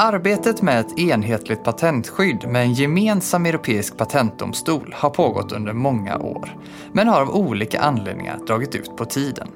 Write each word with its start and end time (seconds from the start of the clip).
Arbetet 0.00 0.62
med 0.62 0.80
ett 0.80 0.98
enhetligt 0.98 1.64
patentskydd 1.64 2.48
med 2.48 2.62
en 2.62 2.72
gemensam 2.72 3.46
europeisk 3.46 3.96
patentdomstol 3.96 4.94
har 4.96 5.10
pågått 5.10 5.52
under 5.52 5.72
många 5.72 6.18
år, 6.18 6.56
men 6.92 7.08
har 7.08 7.20
av 7.20 7.30
olika 7.30 7.80
anledningar 7.80 8.38
dragit 8.46 8.74
ut 8.74 8.96
på 8.96 9.04
tiden. 9.04 9.48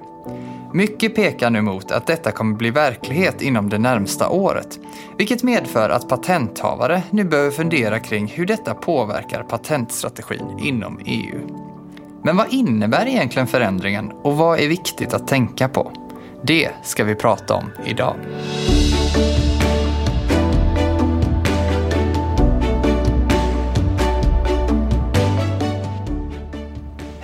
Mycket 0.73 1.15
pekar 1.15 1.51
nu 1.51 1.61
mot 1.61 1.91
att 1.91 2.07
detta 2.07 2.33
kommer 2.33 2.57
bli 2.57 2.71
verklighet 2.71 3.43
inom 3.43 3.69
det 3.69 3.79
närmsta 3.79 4.29
året, 4.29 4.79
vilket 5.19 5.43
medför 5.43 5.91
att 5.91 6.09
patenthavare 6.09 7.03
nu 7.11 7.25
behöver 7.25 7.51
fundera 7.51 7.99
kring 7.99 8.27
hur 8.27 8.47
detta 8.47 8.75
påverkar 8.75 9.43
patentstrategin 9.43 10.59
inom 10.59 11.01
EU. 11.07 11.41
Men 12.25 12.37
vad 12.37 12.53
innebär 12.53 13.07
egentligen 13.07 13.49
förändringen 13.49 14.13
och 14.23 14.37
vad 14.37 14.61
är 14.61 14.69
viktigt 14.69 15.15
att 15.15 15.29
tänka 15.29 15.69
på? 15.69 15.93
Det 16.43 16.71
ska 16.83 17.05
vi 17.05 17.15
prata 17.15 17.55
om 17.55 17.71
idag. 17.87 18.17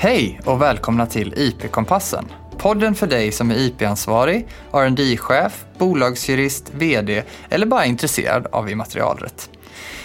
Hej 0.01 0.41
och 0.45 0.62
välkomna 0.62 1.07
till 1.07 1.34
IP-kompassen. 1.37 2.25
Podden 2.59 2.95
för 2.95 3.06
dig 3.06 3.33
som 3.33 3.51
är 3.51 3.55
IP-ansvarig, 3.55 4.48
rd 4.73 5.20
chef 5.20 5.65
bolagsjurist, 5.79 6.70
VD 6.75 7.23
eller 7.48 7.66
bara 7.66 7.84
intresserad 7.84 8.47
av 8.53 8.70
immaterialrätt. 8.70 9.51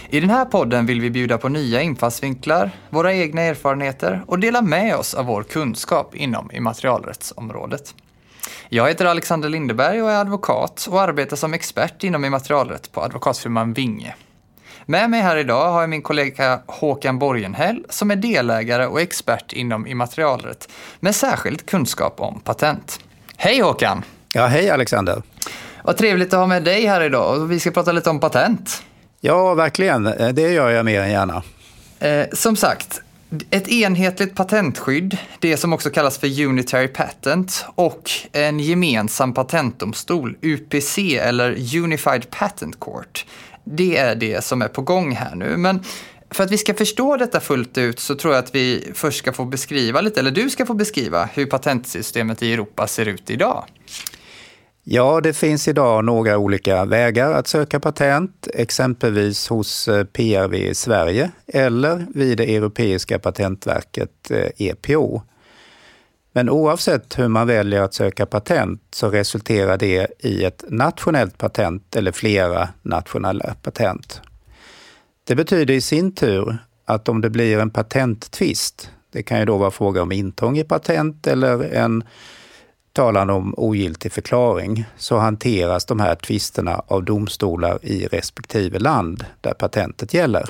I 0.09 0.19
den 0.19 0.29
här 0.29 0.45
podden 0.45 0.85
vill 0.85 1.01
vi 1.01 1.09
bjuda 1.09 1.37
på 1.37 1.49
nya 1.49 1.81
infallsvinklar, 1.81 2.71
våra 2.89 3.13
egna 3.13 3.41
erfarenheter 3.41 4.23
och 4.27 4.39
dela 4.39 4.61
med 4.61 4.95
oss 4.95 5.13
av 5.13 5.25
vår 5.25 5.43
kunskap 5.43 6.15
inom 6.15 6.51
immaterialrättsområdet. 6.51 7.95
Jag 8.69 8.87
heter 8.87 9.05
Alexander 9.05 9.49
Lindeberg 9.49 10.01
och 10.01 10.11
är 10.11 10.21
advokat 10.21 10.87
och 10.91 11.01
arbetar 11.01 11.37
som 11.37 11.53
expert 11.53 12.03
inom 12.03 12.25
immaterialrätt 12.25 12.91
på 12.91 13.01
advokatfirman 13.01 13.73
Vinge. 13.73 14.15
Med 14.85 15.09
mig 15.09 15.21
här 15.21 15.37
idag 15.37 15.71
har 15.71 15.81
jag 15.81 15.89
min 15.89 16.01
kollega 16.01 16.59
Håkan 16.65 17.19
Borgenhäll 17.19 17.85
som 17.89 18.11
är 18.11 18.15
delägare 18.15 18.85
och 18.85 19.01
expert 19.01 19.53
inom 19.53 19.87
immaterialrätt 19.87 20.69
med 20.99 21.15
särskild 21.15 21.65
kunskap 21.65 22.19
om 22.21 22.39
patent. 22.39 22.99
Hej 23.37 23.61
Håkan! 23.61 24.03
Ja, 24.33 24.45
hej 24.45 24.69
Alexander! 24.69 25.21
Vad 25.83 25.97
trevligt 25.97 26.33
att 26.33 26.39
ha 26.39 26.47
med 26.47 26.63
dig 26.63 26.85
här 26.85 27.01
idag 27.01 27.47
vi 27.47 27.59
ska 27.59 27.71
prata 27.71 27.91
lite 27.91 28.09
om 28.09 28.19
patent. 28.19 28.83
Ja, 29.21 29.53
verkligen. 29.53 30.03
Det 30.33 30.53
gör 30.53 30.69
jag 30.69 30.85
mer 30.85 31.01
än 31.01 31.11
gärna. 31.11 31.43
Eh, 31.99 32.25
som 32.33 32.55
sagt, 32.55 33.01
ett 33.49 33.67
enhetligt 33.67 34.35
patentskydd, 34.35 35.17
det 35.39 35.57
som 35.57 35.73
också 35.73 35.89
kallas 35.89 36.17
för 36.17 36.41
Unitary 36.45 36.87
Patent, 36.87 37.65
och 37.75 38.11
en 38.31 38.59
gemensam 38.59 39.33
patentdomstol, 39.33 40.37
UPC 40.41 41.17
eller 41.17 41.77
Unified 41.83 42.29
Patent 42.29 42.79
Court, 42.79 43.25
det 43.63 43.97
är 43.97 44.15
det 44.15 44.43
som 44.43 44.61
är 44.61 44.67
på 44.67 44.81
gång 44.81 45.15
här 45.15 45.35
nu. 45.35 45.57
Men 45.57 45.83
för 46.29 46.43
att 46.43 46.51
vi 46.51 46.57
ska 46.57 46.73
förstå 46.73 47.17
detta 47.17 47.39
fullt 47.39 47.77
ut 47.77 47.99
så 47.99 48.15
tror 48.15 48.33
jag 48.33 48.43
att 48.43 48.55
vi 48.55 48.91
först 48.93 49.17
ska 49.19 49.33
få 49.33 49.45
beskriva 49.45 50.01
lite, 50.01 50.19
eller 50.19 50.31
du 50.31 50.49
ska 50.49 50.65
få 50.65 50.73
beskriva 50.73 51.29
hur 51.33 51.45
patentsystemet 51.45 52.43
i 52.43 52.53
Europa 52.53 52.87
ser 52.87 53.05
ut 53.05 53.29
idag. 53.29 53.65
Ja, 54.85 55.21
det 55.21 55.33
finns 55.33 55.67
idag 55.67 56.05
några 56.05 56.37
olika 56.37 56.85
vägar 56.85 57.31
att 57.31 57.47
söka 57.47 57.79
patent, 57.79 58.47
exempelvis 58.53 59.47
hos 59.49 59.87
eh, 59.87 60.03
PRV 60.03 60.55
i 60.55 60.75
Sverige 60.75 61.31
eller 61.47 62.05
vid 62.13 62.37
det 62.37 62.55
europeiska 62.55 63.19
patentverket 63.19 64.31
eh, 64.31 64.67
EPO. 64.67 65.21
Men 66.35 66.49
oavsett 66.49 67.19
hur 67.19 67.27
man 67.27 67.47
väljer 67.47 67.81
att 67.81 67.93
söka 67.93 68.25
patent 68.25 68.81
så 68.91 69.09
resulterar 69.09 69.77
det 69.77 70.07
i 70.19 70.43
ett 70.43 70.63
nationellt 70.69 71.37
patent 71.37 71.95
eller 71.95 72.11
flera 72.11 72.69
nationella 72.81 73.55
patent. 73.61 74.21
Det 75.23 75.35
betyder 75.35 75.73
i 75.73 75.81
sin 75.81 76.15
tur 76.15 76.57
att 76.85 77.09
om 77.09 77.21
det 77.21 77.29
blir 77.29 77.59
en 77.59 77.69
patenttvist, 77.69 78.89
det 79.11 79.23
kan 79.23 79.39
ju 79.39 79.45
då 79.45 79.57
vara 79.57 79.71
fråga 79.71 80.01
om 80.01 80.11
intrång 80.11 80.57
i 80.57 80.63
patent 80.63 81.27
eller 81.27 81.73
en 81.73 82.03
talan 82.93 83.29
om 83.29 83.53
ogiltig 83.57 84.11
förklaring 84.11 84.85
så 84.97 85.17
hanteras 85.17 85.85
de 85.85 85.99
här 85.99 86.15
tvisterna 86.15 86.81
av 86.87 87.03
domstolar 87.03 87.79
i 87.81 88.05
respektive 88.05 88.79
land 88.79 89.25
där 89.41 89.53
patentet 89.53 90.13
gäller. 90.13 90.49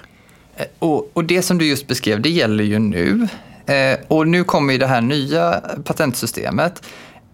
Eh, 0.55 0.65
och, 0.79 1.11
och 1.13 1.23
det 1.23 1.41
som 1.41 1.57
du 1.57 1.67
just 1.67 1.87
beskrev, 1.87 2.21
det 2.21 2.29
gäller 2.29 2.63
ju 2.63 2.79
nu. 2.79 3.27
Eh, 3.65 3.99
och 4.07 4.27
nu 4.27 4.43
kommer 4.43 4.73
ju 4.73 4.79
det 4.79 4.87
här 4.87 5.01
nya 5.01 5.61
patentsystemet. 5.83 6.83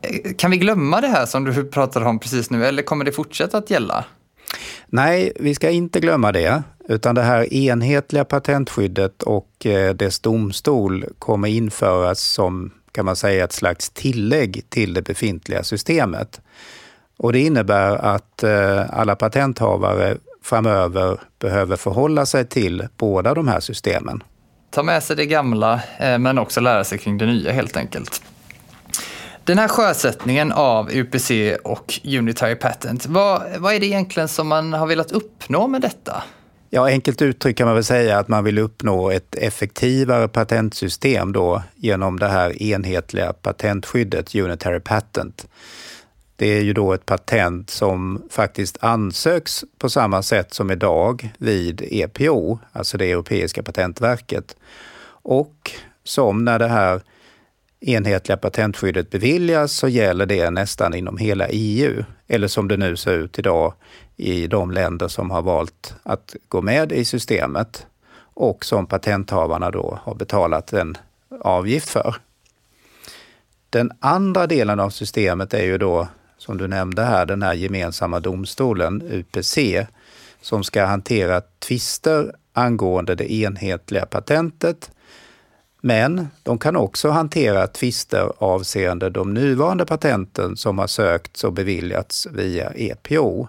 Eh, 0.01 0.33
kan 0.37 0.51
vi 0.51 0.57
glömma 0.57 1.01
det 1.01 1.07
här 1.07 1.25
som 1.25 1.43
du 1.43 1.63
pratade 1.63 2.05
om 2.05 2.19
precis 2.19 2.49
nu, 2.49 2.65
eller 2.65 2.83
kommer 2.83 3.05
det 3.05 3.11
fortsätta 3.11 3.57
att 3.57 3.69
gälla? 3.69 4.05
Nej, 4.87 5.31
vi 5.35 5.55
ska 5.55 5.69
inte 5.69 5.99
glömma 5.99 6.31
det, 6.31 6.63
utan 6.87 7.15
det 7.15 7.21
här 7.21 7.53
enhetliga 7.53 8.25
patentskyddet 8.25 9.23
och 9.23 9.65
eh, 9.65 9.93
dess 9.93 10.19
domstol 10.19 11.05
kommer 11.19 11.47
införas 11.47 12.19
som 12.19 12.71
kan 12.91 13.05
man 13.05 13.15
säga 13.15 13.43
ett 13.43 13.53
slags 13.53 13.89
tillägg 13.89 14.61
till 14.69 14.93
det 14.93 15.01
befintliga 15.01 15.63
systemet. 15.63 16.41
Och 17.17 17.33
det 17.33 17.39
innebär 17.39 17.95
att 17.95 18.43
alla 18.89 19.15
patenthavare 19.15 20.17
framöver 20.43 21.19
behöver 21.39 21.75
förhålla 21.75 22.25
sig 22.25 22.45
till 22.45 22.87
båda 22.97 23.33
de 23.33 23.47
här 23.47 23.59
systemen. 23.59 24.23
Ta 24.79 24.83
med 24.83 25.03
sig 25.03 25.15
det 25.15 25.25
gamla 25.25 25.81
eh, 25.99 26.17
men 26.17 26.37
också 26.37 26.61
lära 26.61 26.83
sig 26.83 26.97
kring 26.97 27.17
det 27.17 27.25
nya 27.25 27.51
helt 27.51 27.77
enkelt. 27.77 28.21
Den 29.43 29.57
här 29.57 29.67
sjösättningen 29.67 30.51
av 30.51 30.91
UPC 30.91 31.55
och 31.63 31.99
Unitary 32.03 32.55
Patent, 32.55 33.05
vad, 33.05 33.41
vad 33.57 33.73
är 33.73 33.79
det 33.79 33.85
egentligen 33.85 34.27
som 34.27 34.47
man 34.47 34.73
har 34.73 34.87
velat 34.87 35.11
uppnå 35.11 35.67
med 35.67 35.81
detta? 35.81 36.23
Ja, 36.69 36.87
enkelt 36.87 37.21
uttryckt 37.21 37.57
kan 37.57 37.67
man 37.67 37.75
väl 37.75 37.83
säga 37.83 38.19
att 38.19 38.27
man 38.27 38.43
vill 38.43 38.59
uppnå 38.59 39.11
ett 39.11 39.35
effektivare 39.35 40.27
patentsystem 40.27 41.31
då 41.31 41.63
genom 41.75 42.19
det 42.19 42.27
här 42.27 42.61
enhetliga 42.61 43.33
patentskyddet, 43.33 44.35
Unitary 44.35 44.79
Patent. 44.79 45.47
Det 46.39 46.57
är 46.57 46.61
ju 46.61 46.73
då 46.73 46.93
ett 46.93 47.05
patent 47.05 47.69
som 47.69 48.23
faktiskt 48.29 48.77
ansöks 48.81 49.63
på 49.77 49.89
samma 49.89 50.23
sätt 50.23 50.53
som 50.53 50.71
idag 50.71 51.29
vid 51.37 51.81
EPO, 51.91 52.59
alltså 52.71 52.97
det 52.97 53.11
europeiska 53.11 53.63
patentverket. 53.63 54.55
Och 55.21 55.71
som 56.03 56.45
när 56.45 56.59
det 56.59 56.67
här 56.67 57.01
enhetliga 57.79 58.37
patentskyddet 58.37 59.09
beviljas 59.09 59.73
så 59.73 59.87
gäller 59.87 60.25
det 60.25 60.49
nästan 60.49 60.93
inom 60.93 61.17
hela 61.17 61.47
EU. 61.49 62.03
Eller 62.27 62.47
som 62.47 62.67
det 62.67 62.77
nu 62.77 62.95
ser 62.95 63.13
ut 63.13 63.39
idag 63.39 63.73
i 64.17 64.47
de 64.47 64.71
länder 64.71 65.07
som 65.07 65.31
har 65.31 65.41
valt 65.41 65.95
att 66.03 66.35
gå 66.47 66.61
med 66.61 66.91
i 66.91 67.05
systemet 67.05 67.87
och 68.21 68.65
som 68.65 68.85
patenthavarna 68.85 69.71
då 69.71 69.99
har 70.03 70.15
betalat 70.15 70.73
en 70.73 70.97
avgift 71.41 71.89
för. 71.89 72.15
Den 73.69 73.91
andra 73.99 74.47
delen 74.47 74.79
av 74.79 74.89
systemet 74.89 75.53
är 75.53 75.63
ju 75.63 75.77
då, 75.77 76.07
som 76.49 76.57
du 76.57 76.67
nämnde 76.67 77.03
här, 77.03 77.25
den 77.25 77.41
här 77.41 77.53
gemensamma 77.53 78.19
domstolen, 78.19 79.01
UPC, 79.01 79.85
som 80.41 80.63
ska 80.63 80.85
hantera 80.85 81.41
tvister 81.59 82.33
angående 82.53 83.15
det 83.15 83.33
enhetliga 83.33 84.05
patentet 84.05 84.91
men 85.81 86.27
de 86.43 86.57
kan 86.57 86.75
också 86.75 87.09
hantera 87.09 87.67
tvister 87.67 88.31
avseende 88.37 89.09
de 89.09 89.33
nuvarande 89.33 89.85
patenten 89.85 90.57
som 90.57 90.79
har 90.79 90.87
sökts 90.87 91.43
och 91.43 91.53
beviljats 91.53 92.27
via 92.31 92.71
EPO. 92.75 93.47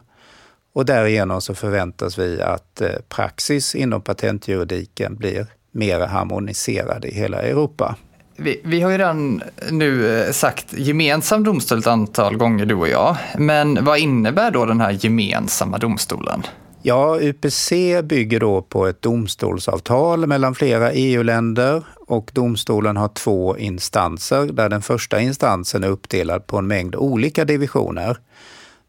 Och 0.73 0.85
därigenom 0.85 1.41
så 1.41 1.55
förväntas 1.55 2.19
vi 2.19 2.43
att 2.43 2.81
eh, 2.81 2.89
praxis 3.09 3.75
inom 3.75 4.03
patentjuridiken 4.03 5.17
blir 5.17 5.47
mer 5.71 6.01
harmoniserad 6.01 7.05
i 7.05 7.15
hela 7.15 7.43
Europa. 7.43 7.97
Vi, 8.43 8.61
vi, 8.65 8.81
har 8.81 8.91
ju 8.91 8.99
redan 8.99 9.43
nu 9.71 10.21
eh, 10.21 10.33
sagt 10.33 10.67
gemensam 10.73 11.45
domstol 11.45 11.79
ett 11.79 11.87
antal 11.87 12.37
gånger, 12.37 12.67
du 12.67 12.75
och 12.75 12.89
jag. 12.89 13.17
Men 13.39 13.85
vad 13.85 13.99
innebär 13.99 14.51
då 14.51 14.65
den 14.65 14.81
här 14.81 14.91
gemensamma 14.91 15.79
domstolen? 15.79 16.43
Ja, 16.83 17.19
UPC 17.21 17.73
bygger 18.03 18.41
då 18.41 18.63
på 18.63 18.87
ett 18.87 19.03
domstolsavtal 19.03 20.27
mellan 20.27 20.55
flera 20.55 20.93
EU-länder 20.93 21.83
och 22.07 22.31
domstolen 22.35 22.97
har 22.97 23.09
två 23.09 23.59
instanser 23.59 24.47
där 24.47 24.69
den 24.69 24.83
första 24.83 25.21
instansen 25.21 25.85
är 25.85 25.89
uppdelad 25.89 26.47
på 26.47 26.59
en 26.59 26.67
mängd 26.67 26.95
olika 26.95 27.45
divisioner. 27.45 28.17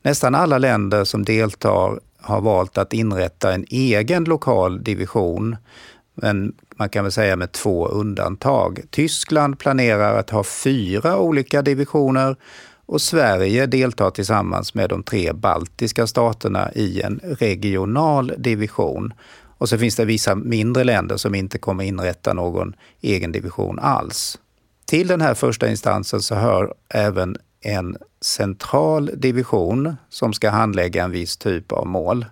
Nästan 0.04 0.36
alla 0.36 0.58
länder 0.58 1.04
som 1.04 1.25
deltar 1.25 2.00
har 2.22 2.42
valt 2.42 2.78
att 2.78 2.94
inrätta 2.94 3.54
en 3.54 3.66
egen 3.70 4.24
lokal 4.24 4.84
division, 4.84 5.56
men 6.16 6.54
man 6.81 6.89
kan 6.89 7.04
väl 7.04 7.12
säga 7.12 7.36
med 7.36 7.51
två 7.51 7.88
undantag. 7.88 8.81
Tyskland 8.89 9.60
planerar 9.60 10.18
att 10.18 10.30
ha 10.30 10.44
fyra 10.44 11.18
olika 11.18 11.62
divisioner 11.62 12.36
och 12.86 13.01
Sverige 13.01 13.66
deltar 13.66 14.10
tillsammans 14.10 14.74
med 14.74 14.89
de 14.89 15.04
tre 15.04 15.33
baltiska 15.33 16.07
staterna 16.07 16.72
i 16.74 17.01
en 17.01 17.19
regional 17.24 18.33
division. 18.38 19.13
Och 19.57 19.69
så 19.69 19.78
finns 19.78 19.95
det 19.95 20.06
vissa 20.06 20.36
mindre 20.36 20.83
länder 20.83 21.18
som 21.18 21.36
inte 21.36 21.57
kommer 21.57 21.83
inrätta 21.83 22.33
någon 22.33 22.75
egen 23.01 23.31
division 23.31 23.80
alls. 23.80 24.39
Till 24.86 25.07
den 25.07 25.22
här 25.22 25.34
första 25.34 25.69
instansen 25.69 26.22
så 26.22 26.36
hör 26.36 26.74
även 26.89 27.38
en 27.62 27.98
central 28.22 29.12
division 29.13 29.95
som 30.10 30.34
ska 30.34 30.50
handlägga 30.50 31.04
en 31.04 31.12
viss 31.12 31.38
typ 31.38 31.72
av 31.72 31.88
mål. 31.88 32.25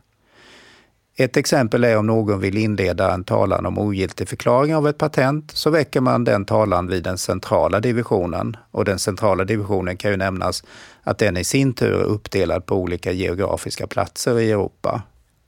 Ett 1.22 1.38
exempel 1.38 1.84
är 1.84 1.98
om 1.98 2.08
någon 2.08 2.40
vill 2.40 2.58
inleda 2.58 3.14
en 3.14 3.24
talan 3.24 3.66
om 3.66 3.78
ogiltig 3.78 4.30
förklaring 4.30 4.76
av 4.76 4.88
ett 4.88 4.98
patent 4.98 5.52
så 5.52 5.70
väcker 5.70 6.02
man 6.02 6.24
den 6.24 6.46
talan 6.46 6.88
vid 6.88 7.04
den 7.04 7.18
centrala 7.18 7.80
divisionen. 7.80 8.58
Och 8.72 8.86
den 8.86 9.00
centrala 9.00 9.44
divisionen 9.44 9.98
kan 9.98 10.12
ju 10.12 10.18
nämnas 10.18 10.64
att 11.04 11.18
den 11.18 11.38
i 11.38 11.44
sin 11.44 11.74
tur 11.74 11.94
är 11.94 12.04
uppdelad 12.04 12.66
på 12.66 12.76
olika 12.76 13.12
geografiska 13.12 13.88
platser 13.88 14.40
i 14.40 14.52
Europa. 14.52 15.02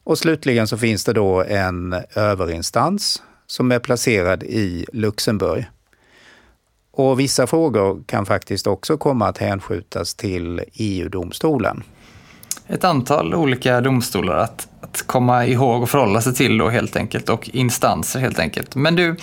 Och 0.03 0.17
slutligen 0.17 0.67
så 0.67 0.77
finns 0.77 1.05
det 1.05 1.13
då 1.13 1.43
en 1.43 1.95
överinstans 2.15 3.23
som 3.47 3.71
är 3.71 3.79
placerad 3.79 4.43
i 4.43 4.85
Luxemburg. 4.93 5.65
Och 6.91 7.19
vissa 7.19 7.47
frågor 7.47 8.03
kan 8.05 8.25
faktiskt 8.25 8.67
också 8.67 8.97
komma 8.97 9.27
att 9.27 9.37
hänskjutas 9.37 10.15
till 10.15 10.61
EU-domstolen. 10.73 11.83
Ett 12.71 12.83
antal 12.83 13.35
olika 13.35 13.81
domstolar 13.81 14.37
att, 14.37 14.67
att 14.81 15.03
komma 15.07 15.45
ihåg 15.45 15.83
och 15.83 15.89
förhålla 15.89 16.21
sig 16.21 16.33
till 16.33 16.57
då 16.57 16.69
helt 16.69 16.95
enkelt 16.95 17.29
och 17.29 17.49
instanser 17.53 18.19
helt 18.19 18.39
enkelt. 18.39 18.75
Men 18.75 18.95
du, 18.95 19.15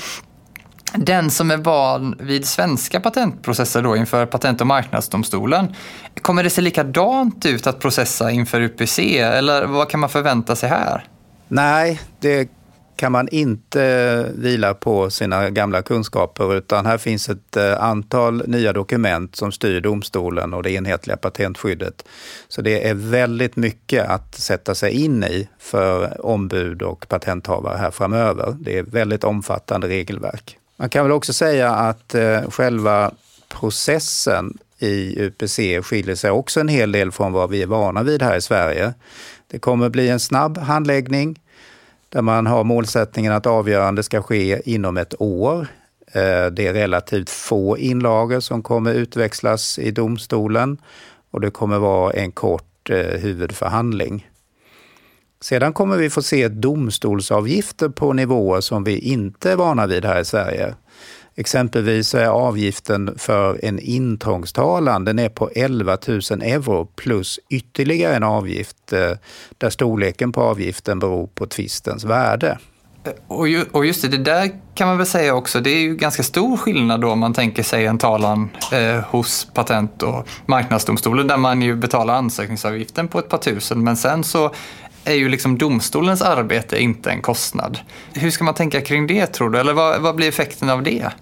den 0.95 1.31
som 1.31 1.51
är 1.51 1.57
van 1.57 2.17
vid 2.21 2.47
svenska 2.47 3.01
patentprocesser 3.01 3.83
då 3.83 3.97
inför 3.97 4.27
Patent 4.27 4.61
och 4.61 4.67
marknadsdomstolen, 4.67 5.75
kommer 6.23 6.45
det 6.45 6.51
se 6.51 6.61
likadant 6.61 7.47
ut 7.47 7.67
att 7.67 7.81
processa 7.81 8.31
inför 8.31 8.61
UPC 8.61 9.19
eller 9.19 9.67
vad 9.67 9.91
kan 9.91 10.01
man 10.01 10.11
förvänta 10.11 10.57
sig 10.57 10.69
här? 10.69 11.05
Nej, 11.49 12.01
det 12.21 12.49
kan 12.99 13.13
man 13.13 13.29
inte 13.29 14.33
vila 14.35 14.75
på 14.75 15.11
sina 15.11 15.51
gamla 15.51 15.83
kunskaper 15.83 16.55
utan 16.55 16.87
här 16.87 16.99
finns 16.99 17.29
ett 17.29 17.57
eh, 17.57 17.83
antal 17.83 18.49
nya 18.49 18.73
dokument 18.73 19.37
som 19.37 19.53
styr 19.53 19.81
domstolen 19.81 20.55
och 20.55 20.63
det 20.63 20.71
enhetliga 20.71 21.17
patentskyddet. 21.17 22.05
Så 22.49 22.63
det 22.63 22.89
är 22.89 22.95
väldigt 22.95 23.57
mycket 23.57 24.09
att 24.09 24.35
sätta 24.35 24.75
sig 24.75 25.05
in 25.05 25.25
i 25.25 25.49
för 25.59 26.27
ombud 26.27 26.83
och 26.83 27.09
patenthavare 27.09 27.77
här 27.77 27.91
framöver. 27.91 28.57
Det 28.61 28.79
är 28.79 28.83
väldigt 28.83 29.25
omfattande 29.25 29.89
regelverk. 29.89 30.59
Man 30.77 30.89
kan 30.89 31.05
väl 31.05 31.13
också 31.13 31.33
säga 31.33 31.71
att 31.71 32.15
eh, 32.15 32.51
själva 32.51 33.11
processen 33.49 34.59
i 34.79 35.21
UPC 35.21 35.83
skiljer 35.83 36.15
sig 36.15 36.31
också 36.31 36.61
en 36.61 36.69
hel 36.69 36.93
del 36.93 37.13
från 37.13 37.33
vad 37.33 37.51
vi 37.51 37.63
är 37.63 37.67
vana 37.67 38.03
vid 38.03 38.23
här 38.23 38.37
i 38.37 38.41
Sverige. 38.41 38.95
Det 39.51 39.59
kommer 39.59 39.89
bli 39.89 40.09
en 40.09 40.21
snabb 40.21 40.59
handläggning 40.59 41.39
där 42.09 42.23
man 42.23 42.47
har 42.47 42.65
målsättningen 42.65 43.33
att 43.33 43.47
avgörande 43.47 44.03
ska 44.03 44.23
ske 44.23 44.71
inom 44.71 44.97
ett 44.97 45.21
år. 45.21 45.67
Eh, 46.13 46.47
det 46.47 46.67
är 46.67 46.73
relativt 46.73 47.31
få 47.31 47.79
inlagor 47.79 48.41
som 48.41 48.63
kommer 48.63 48.95
utväxlas 48.95 49.79
i 49.79 49.91
domstolen 49.91 50.79
och 51.31 51.41
det 51.41 51.51
kommer 51.51 51.79
vara 51.79 52.13
en 52.13 52.33
kort 52.33 52.91
eh, 52.91 52.97
huvudförhandling. 52.97 54.29
Sedan 55.41 55.73
kommer 55.73 55.97
vi 55.97 56.11
få 56.11 56.23
se 56.23 56.49
domstolsavgifter 56.49 57.89
på 57.89 58.13
nivåer 58.13 58.61
som 58.61 58.85
vi 58.85 58.99
inte 58.99 59.53
är 59.53 59.57
vana 59.57 59.87
vid 59.87 60.05
här 60.05 60.21
i 60.21 60.25
Sverige. 60.25 60.75
Exempelvis 61.41 62.15
är 62.15 62.27
avgiften 62.27 63.15
för 63.19 63.65
en 63.65 63.79
intrångstalan 63.79 65.05
den 65.05 65.19
är 65.19 65.29
på 65.29 65.51
11 65.55 65.99
000 66.07 66.21
euro 66.43 66.87
plus 66.97 67.41
ytterligare 67.51 68.17
en 68.17 68.23
avgift 68.23 68.93
eh, 68.93 69.11
där 69.59 69.71
storleken 69.71 70.33
på 70.33 70.43
avgiften 70.43 70.99
beror 70.99 71.27
på 71.27 71.47
tvistens 71.47 72.05
värde. 72.05 72.59
Eh, 73.05 73.63
och 73.73 73.87
just 73.87 74.03
det, 74.03 74.09
det 74.09 74.19
där 74.19 74.51
kan 74.75 74.89
man 74.89 74.99
väl 74.99 75.07
säga 75.07 75.35
också, 75.35 75.61
det 75.61 75.71
är 75.71 75.81
ju 75.81 75.97
ganska 75.97 76.23
stor 76.23 76.57
skillnad 76.57 77.01
då 77.01 77.11
om 77.11 77.19
man 77.19 77.35
tänker 77.35 77.63
sig 77.63 77.87
en 77.87 77.99
talan 77.99 78.51
eh, 78.73 79.05
hos 79.05 79.49
Patent 79.55 80.03
och 80.03 80.29
marknadsdomstolen 80.47 81.27
där 81.27 81.37
man 81.37 81.63
ju 81.63 81.77
betalar 81.77 82.15
ansökningsavgiften 82.15 83.09
på 83.09 83.19
ett 83.19 83.29
par 83.29 83.39
tusen 83.39 83.85
men 83.85 83.97
sen 83.97 84.25
så 84.25 84.55
är 85.05 85.15
ju 85.15 85.29
liksom 85.29 85.59
domstolens 85.59 86.23
arbete 86.23 86.83
inte 86.83 87.11
en 87.11 87.23
kostnad. 87.23 87.79
Hur 88.13 88.31
ska 88.31 88.45
man 88.45 88.55
tänka 88.55 88.81
kring 88.81 89.07
det 89.07 89.27
tror 89.27 89.51
du? 89.51 89.59
Eller 89.59 89.73
vad, 89.73 90.01
vad 90.01 90.17
blir 90.17 90.29
effekten 90.29 90.71
av 90.71 90.83
det? 90.83 91.13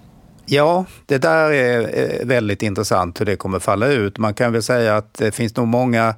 Ja, 0.49 0.85
det 1.05 1.17
där 1.17 1.51
är 1.51 2.25
väldigt 2.25 2.61
intressant 2.61 3.21
hur 3.21 3.25
det 3.25 3.35
kommer 3.35 3.59
falla 3.59 3.87
ut. 3.87 4.17
Man 4.17 4.33
kan 4.33 4.53
väl 4.53 4.63
säga 4.63 4.97
att 4.97 5.13
det 5.13 5.31
finns 5.31 5.55
nog 5.55 5.67
många 5.67 6.15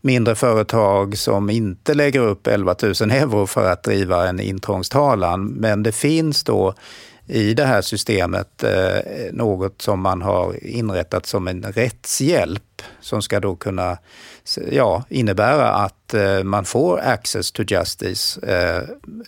mindre 0.00 0.34
företag 0.34 1.18
som 1.18 1.50
inte 1.50 1.94
lägger 1.94 2.20
upp 2.20 2.46
11 2.46 2.74
000 2.82 2.92
euro 3.10 3.46
för 3.46 3.70
att 3.70 3.82
driva 3.82 4.28
en 4.28 4.40
intrångstalan. 4.40 5.46
Men 5.46 5.82
det 5.82 5.92
finns 5.92 6.44
då 6.44 6.74
i 7.26 7.54
det 7.54 7.64
här 7.64 7.82
systemet 7.82 8.62
eh, 8.64 8.98
något 9.32 9.82
som 9.82 10.00
man 10.00 10.22
har 10.22 10.64
inrättat 10.64 11.26
som 11.26 11.48
en 11.48 11.62
rättshjälp 11.62 12.82
som 13.00 13.22
ska 13.22 13.40
då 13.40 13.56
kunna 13.56 13.98
ja, 14.70 15.04
innebära 15.08 15.72
att 15.72 16.14
eh, 16.14 16.42
man 16.42 16.64
får 16.64 17.00
access 17.00 17.52
to 17.52 17.62
justice. 17.62 18.40
Eh, 18.46 18.82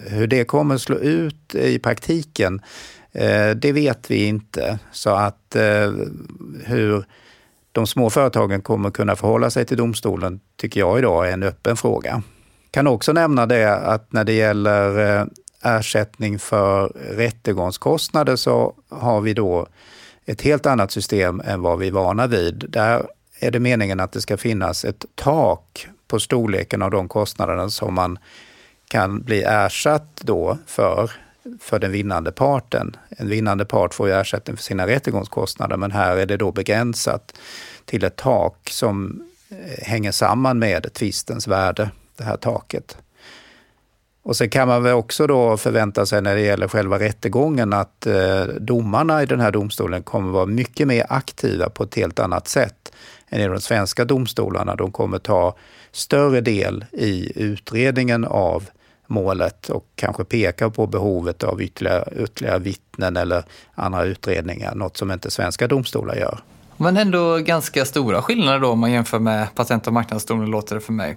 hur 0.07 0.27
det 0.27 0.45
kommer 0.45 0.79
slå 0.79 0.97
ut 0.97 1.55
i 1.55 1.79
praktiken 1.79 2.61
Eh, 3.15 3.51
det 3.51 3.73
vet 3.73 4.11
vi 4.11 4.25
inte. 4.25 4.79
Så 4.93 5.11
att 5.11 5.57
eh, 5.57 5.93
hur 6.65 7.05
de 7.73 7.87
små 7.87 8.11
företagen 8.11 8.63
kommer 8.63 8.91
kunna 8.91 9.17
förhålla 9.17 9.51
sig 9.51 9.65
till 9.65 9.77
domstolen 9.77 10.41
tycker 10.57 10.81
jag 10.81 10.99
idag 10.99 11.29
är 11.29 11.33
en 11.33 11.43
öppen 11.43 11.77
fråga. 11.77 12.23
Kan 12.71 12.87
också 12.87 13.13
nämna 13.13 13.47
det 13.47 13.77
att 13.77 14.13
när 14.13 14.25
det 14.25 14.33
gäller 14.33 15.19
eh, 15.21 15.27
ersättning 15.63 16.39
för 16.39 16.89
rättegångskostnader 17.17 18.37
så 18.37 18.75
har 18.89 19.21
vi 19.21 19.35
då 19.35 19.67
ett 20.27 20.43
helt 20.43 20.67
annat 20.67 20.91
system 20.91 21.43
än 21.45 21.63
vad 21.63 21.79
vi 21.79 21.87
är 21.87 21.93
vana 21.93 22.27
vid. 22.27 22.65
Där 22.69 23.07
är 23.41 23.51
det 23.51 23.61
meningen 23.61 24.01
att 24.01 24.13
det 24.13 24.21
ska 24.21 24.37
finnas 24.37 24.85
ett 24.85 25.05
tak 25.15 25.89
på 26.09 26.21
storleken 26.21 26.83
av 26.83 26.91
de 26.91 27.09
kostnaderna 27.09 27.71
som 27.71 27.95
man 27.95 28.19
kan 28.89 29.23
bli 29.23 29.43
ersatt 29.43 30.21
då 30.25 30.59
för 30.67 31.11
för 31.61 31.79
den 31.79 31.93
vinnande 31.93 32.33
parten. 32.33 32.97
En 33.09 33.29
vinnande 33.29 33.65
part 33.65 33.95
får 33.95 34.09
ju 34.09 34.15
ersättning 34.15 34.57
för 34.57 34.63
sina 34.63 34.87
rättegångskostnader, 34.87 35.77
men 35.77 35.91
här 35.91 36.17
är 36.17 36.27
det 36.27 36.37
då 36.37 36.53
begränsat 36.53 37.35
till 37.85 38.05
ett 38.05 38.17
tak 38.17 38.71
som 38.71 39.23
eh, 39.51 39.85
hänger 39.85 40.13
samman 40.13 40.59
med 40.59 40.93
tvistens 40.93 41.49
värde, 41.49 41.91
det 42.17 42.25
här 42.25 42.37
taket. 42.37 42.97
Och 44.23 44.37
sen 44.37 44.51
kan 44.51 44.69
man 44.69 44.83
väl 44.83 44.95
också 44.95 45.27
då 45.27 45.57
förvänta 45.57 46.07
sig 46.07 46.23
när 46.23 46.35
det 46.35 46.41
gäller 46.41 46.69
själva 46.69 46.99
rättegången 46.99 47.73
att 47.73 48.07
eh, 48.07 48.45
domarna 48.45 49.23
i 49.23 49.27
den 49.27 49.41
här 49.41 49.51
domstolen 49.51 50.03
kommer 50.03 50.33
vara 50.33 50.47
mycket 50.47 50.87
mer 50.87 51.07
aktiva 51.09 51.69
på 51.69 51.83
ett 51.83 51.95
helt 51.95 52.19
annat 52.19 52.49
sätt 52.49 52.93
än 53.29 53.41
i 53.41 53.47
de 53.47 53.61
svenska 53.61 54.05
domstolarna. 54.05 54.77
De 54.77 54.93
kommer 54.93 55.19
ta 55.19 55.57
större 55.93 56.41
del 56.41 56.85
i 56.93 57.43
utredningen 57.43 58.25
av 58.25 58.69
målet 59.07 59.69
och 59.69 59.87
kanske 59.95 60.25
pekar 60.25 60.71
på 60.71 60.87
behovet 60.87 61.43
av 61.45 61.63
ytterligare, 61.63 62.13
ytterligare 62.25 62.59
vittnen 62.59 63.17
eller 63.17 63.45
andra 63.75 64.05
utredningar, 64.05 64.75
något 64.75 64.97
som 64.97 65.13
inte 65.13 65.31
svenska 65.31 65.69
domstolar 65.69 66.15
gör. 66.15 66.41
Men 66.77 66.97
ändå 66.97 67.39
ganska 67.39 67.85
stora 67.85 68.23
skillnader 68.23 68.59
då 68.59 68.69
om 68.69 68.79
man 68.79 68.93
jämför 68.93 69.19
med 69.19 69.55
Patent 69.55 69.87
och 69.87 69.93
marknadsdomstolen 69.93 70.51
låter 70.51 70.75
det 70.75 70.81
för 70.81 70.93
mig. 70.93 71.17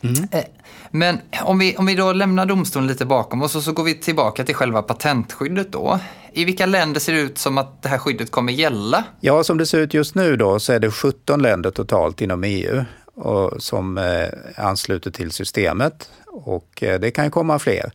Mm. 0.00 0.28
Eh, 0.30 0.44
men 0.90 1.18
om 1.42 1.58
vi, 1.58 1.76
om 1.76 1.86
vi 1.86 1.94
då 1.94 2.12
lämnar 2.12 2.46
domstolen 2.46 2.88
lite 2.88 3.06
bakom 3.06 3.42
oss 3.42 3.56
och 3.56 3.62
så 3.62 3.72
går 3.72 3.84
vi 3.84 3.94
tillbaka 3.94 4.44
till 4.44 4.54
själva 4.54 4.82
patentskyddet 4.82 5.72
då. 5.72 5.98
I 6.32 6.44
vilka 6.44 6.66
länder 6.66 7.00
ser 7.00 7.12
det 7.12 7.20
ut 7.20 7.38
som 7.38 7.58
att 7.58 7.82
det 7.82 7.88
här 7.88 7.98
skyddet 7.98 8.30
kommer 8.30 8.52
gälla? 8.52 9.04
Ja, 9.20 9.44
som 9.44 9.58
det 9.58 9.66
ser 9.66 9.78
ut 9.78 9.94
just 9.94 10.14
nu 10.14 10.36
då 10.36 10.60
så 10.60 10.72
är 10.72 10.80
det 10.80 10.90
17 10.90 11.42
länder 11.42 11.70
totalt 11.70 12.20
inom 12.20 12.44
EU 12.44 12.84
och, 13.18 13.62
som 13.62 13.98
eh, 13.98 14.28
ansluter 14.56 15.10
till 15.10 15.30
systemet 15.30 16.10
och 16.26 16.82
eh, 16.82 17.00
det 17.00 17.10
kan 17.10 17.24
ju 17.24 17.30
komma 17.30 17.58
fler. 17.58 17.92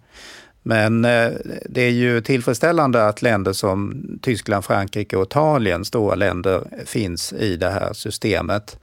Men 0.63 1.05
eh, 1.05 1.31
det 1.65 1.81
är 1.81 1.89
ju 1.89 2.21
tillfredsställande 2.21 3.07
att 3.07 3.21
länder 3.21 3.53
som 3.53 4.05
Tyskland, 4.21 4.65
Frankrike 4.65 5.17
och 5.17 5.27
Italien, 5.27 5.85
stora 5.85 6.15
länder, 6.15 6.63
finns 6.85 7.33
i 7.33 7.55
det 7.55 7.69
här 7.69 7.93
systemet. 7.93 8.79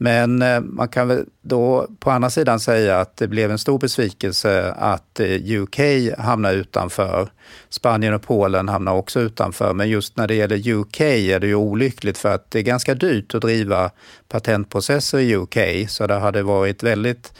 Men 0.00 0.42
eh, 0.42 0.60
man 0.60 0.88
kan 0.88 1.08
väl 1.08 1.24
då 1.42 1.88
på 2.00 2.10
andra 2.10 2.30
sidan 2.30 2.60
säga 2.60 3.00
att 3.00 3.16
det 3.16 3.28
blev 3.28 3.50
en 3.50 3.58
stor 3.58 3.78
besvikelse 3.78 4.72
att 4.72 5.20
eh, 5.20 5.60
UK 5.62 5.78
hamnar 6.18 6.52
utanför. 6.52 7.28
Spanien 7.68 8.14
och 8.14 8.22
Polen 8.22 8.68
hamnar 8.68 8.92
också 8.92 9.20
utanför, 9.20 9.74
men 9.74 9.88
just 9.88 10.16
när 10.16 10.26
det 10.26 10.34
gäller 10.34 10.68
UK 10.68 11.00
är 11.00 11.40
det 11.40 11.46
ju 11.46 11.54
olyckligt 11.54 12.18
för 12.18 12.34
att 12.34 12.50
det 12.50 12.58
är 12.58 12.62
ganska 12.62 12.94
dyrt 12.94 13.34
att 13.34 13.42
driva 13.42 13.90
patentprocesser 14.28 15.18
i 15.18 15.36
UK, 15.36 15.88
så 15.88 16.06
det 16.06 16.14
hade 16.14 16.42
varit 16.42 16.82
väldigt 16.82 17.32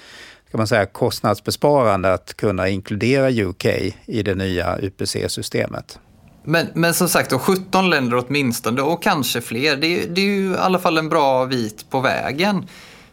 kan 0.50 0.59
man 0.59 0.67
säga, 0.67 0.87
kostnadsbesparande 0.87 2.12
att 2.12 2.35
kunna 2.35 2.69
inkludera 2.69 3.31
UK 3.31 3.65
i 4.07 4.23
det 4.23 4.35
nya 4.35 4.79
UPC-systemet. 4.79 5.99
Men, 6.50 6.67
men 6.75 6.95
som 6.95 7.09
sagt, 7.09 7.31
då, 7.31 7.38
17 7.38 7.90
länder 7.90 8.25
åtminstone 8.26 8.83
och 8.83 9.02
kanske 9.02 9.40
fler. 9.40 9.76
Det, 9.76 10.07
det 10.07 10.21
är 10.21 10.25
ju 10.25 10.52
i 10.52 10.57
alla 10.57 10.78
fall 10.78 10.99
en 10.99 11.09
bra 11.09 11.47
bit 11.47 11.90
på 11.90 12.00
vägen. 12.00 12.67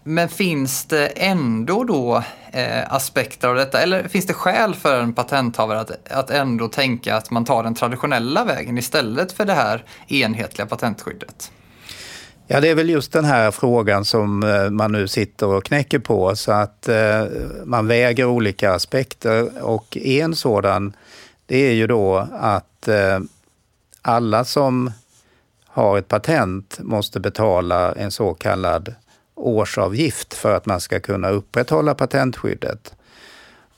Men 0.04 0.30
finns 0.30 0.86
det 0.86 1.08
ändå 1.08 1.84
då 1.84 2.24
eh, 2.52 2.94
aspekter 2.94 3.48
av 3.48 3.56
detta? 3.56 3.82
Eller 3.82 4.08
finns 4.08 4.26
det 4.26 4.34
skäl 4.34 4.76
för 4.76 5.00
en 5.02 5.14
patenthavare 5.14 5.80
att, 5.80 6.12
att 6.12 6.30
ändå 6.30 6.68
tänka 6.68 7.16
att 7.16 7.32
man 7.32 7.46
tar 7.46 7.64
den 7.64 7.76
traditionella 7.76 8.46
vägen 8.46 8.78
istället 8.78 9.32
för 9.32 9.46
det 9.46 9.54
här 9.54 9.84
enhetliga 10.08 10.66
patentskyddet? 10.66 11.52
Ja, 12.48 12.60
det 12.60 12.70
är 12.70 12.76
väl 12.76 12.90
just 12.90 13.12
den 13.12 13.26
här 13.26 13.52
frågan 13.52 14.06
som 14.06 14.44
eh, 14.44 14.70
man 14.70 14.92
nu 14.92 15.08
sitter 15.08 15.48
och 15.48 15.64
knäcker 15.64 16.00
på 16.00 16.36
så 16.36 16.52
att 16.52 16.88
eh, 16.88 17.26
man 17.66 17.88
väger 17.88 18.26
olika 18.26 18.74
aspekter 18.74 19.64
och 19.64 19.98
en 19.98 20.36
sådan 20.36 20.94
det 21.46 21.58
är 21.58 21.74
ju 21.74 21.88
då 21.88 22.28
att 22.40 22.75
eh, 22.88 23.20
alla 24.02 24.46
som 24.46 24.92
har 25.66 25.98
ett 25.98 26.08
patent 26.08 26.80
måste 26.80 27.20
betala 27.20 27.94
en 27.94 28.12
så 28.12 28.34
kallad 28.34 28.96
årsavgift 29.36 30.34
för 30.34 30.56
att 30.56 30.66
man 30.66 30.82
ska 30.82 31.00
kunna 31.00 31.30
upprätthålla 31.30 31.96
patentskyddet. 31.96 32.94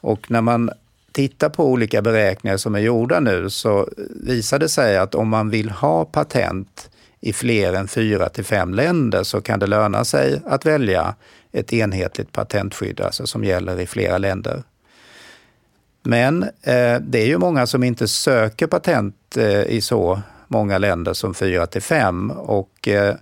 Och 0.02 0.32
när 0.32 0.42
man 0.42 0.72
tittar 1.12 1.50
på 1.50 1.66
olika 1.66 2.02
beräkningar 2.02 2.58
som 2.58 2.76
är 2.76 2.80
gjorda 2.80 3.20
nu 3.20 3.50
så 3.50 3.90
visar 4.16 4.60
det 4.60 4.70
sig 4.70 4.98
att 4.98 5.16
om 5.16 5.30
man 5.30 5.50
vill 5.50 5.70
ha 5.70 6.06
patent 6.06 6.90
i 7.20 7.34
fler 7.34 7.74
än 7.74 7.88
fyra 7.88 8.30
till 8.30 8.46
fem 8.46 8.74
länder 8.74 9.24
så 9.24 9.42
kan 9.42 9.60
det 9.60 9.68
löna 9.68 10.06
sig 10.06 10.42
att 10.46 10.66
välja 10.66 11.16
ett 11.52 11.74
enhetligt 11.74 12.32
patentskydd, 12.32 13.02
alltså 13.02 13.28
som 13.28 13.44
gäller 13.44 13.80
i 13.80 13.88
flera 13.88 14.18
länder. 14.18 14.64
Men 16.08 16.44
eh, 16.44 17.00
det 17.02 17.22
är 17.22 17.26
ju 17.26 17.38
många 17.38 17.68
som 17.68 17.84
inte 17.84 18.08
söker 18.08 18.68
patent 18.68 19.38
eh, 19.38 19.62
i 19.62 19.82
så 19.82 20.22
många 20.48 20.78
länder 20.78 21.14
som 21.14 21.34
fyra 21.34 21.68
till 21.68 21.82
fem 21.82 22.32
och 22.32 22.88
eh, 22.88 23.16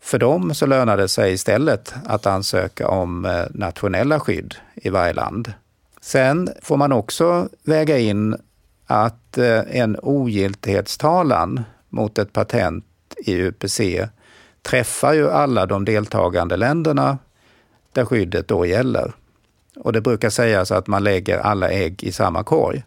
för 0.00 0.18
dem 0.18 0.54
så 0.54 0.66
lönar 0.66 0.96
det 0.96 1.08
sig 1.08 1.32
istället 1.32 1.94
att 2.06 2.26
ansöka 2.26 2.88
om 2.88 3.24
eh, 3.24 3.44
nationella 3.50 4.20
skydd 4.20 4.54
i 4.74 4.90
varje 4.90 5.12
land. 5.12 5.52
Sen 6.00 6.48
får 6.62 6.76
man 6.76 6.92
också 6.92 7.48
väga 7.64 7.98
in 7.98 8.36
att 8.86 9.38
eh, 9.38 9.60
en 9.70 9.96
ogiltighetstalan 10.02 11.64
mot 11.88 12.18
ett 12.18 12.32
patent 12.32 12.84
i 13.26 13.42
UPC 13.42 13.80
träffar 14.62 15.12
ju 15.12 15.30
alla 15.30 15.66
de 15.66 15.84
deltagande 15.84 16.56
länderna 16.56 17.18
där 17.92 18.04
skyddet 18.04 18.48
då 18.48 18.66
gäller. 18.66 19.12
Och 19.80 19.92
det 19.92 20.00
brukar 20.00 20.30
sägas 20.30 20.70
att 20.70 20.86
man 20.86 21.04
lägger 21.04 21.38
alla 21.38 21.70
ägg 21.70 22.04
i 22.04 22.12
samma 22.12 22.44
korg. 22.44 22.84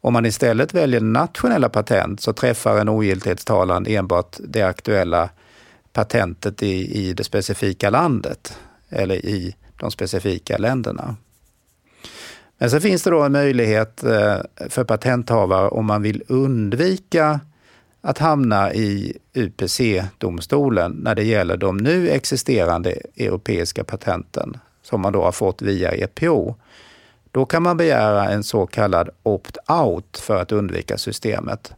Om 0.00 0.12
man 0.12 0.26
istället 0.26 0.74
väljer 0.74 1.00
nationella 1.00 1.68
patent 1.68 2.20
så 2.20 2.32
träffar 2.32 2.78
en 2.78 2.88
ogiltighetstalan 2.88 3.86
enbart 3.86 4.36
det 4.48 4.62
aktuella 4.62 5.30
patentet 5.92 6.62
i, 6.62 7.06
i 7.08 7.12
det 7.12 7.24
specifika 7.24 7.90
landet 7.90 8.58
eller 8.88 9.14
i 9.14 9.56
de 9.76 9.90
specifika 9.90 10.58
länderna. 10.58 11.16
Men 12.58 12.70
så 12.70 12.80
finns 12.80 13.02
det 13.02 13.10
då 13.10 13.22
en 13.22 13.32
möjlighet 13.32 14.04
eh, 14.04 14.36
för 14.68 14.84
patenthavare 14.84 15.68
om 15.68 15.86
man 15.86 16.02
vill 16.02 16.22
undvika 16.28 17.40
att 18.00 18.18
hamna 18.18 18.74
i 18.74 19.18
UPC-domstolen 19.34 20.92
när 20.92 21.14
det 21.14 21.24
gäller 21.24 21.56
de 21.56 21.76
nu 21.76 22.08
existerande 22.08 22.90
europeiska 23.16 23.84
patenten 23.84 24.56
som 24.82 25.00
man 25.00 25.12
då 25.12 25.22
har 25.22 25.32
fått 25.32 25.62
via 25.62 25.92
EPO. 25.92 26.54
Då 27.30 27.46
kan 27.46 27.62
man 27.62 27.76
begära 27.76 28.30
en 28.30 28.44
så 28.44 28.66
kallad 28.66 29.08
opt-out 29.22 30.20
för 30.20 30.42
att 30.42 30.52
undvika 30.52 30.98
systemet. 30.98 31.72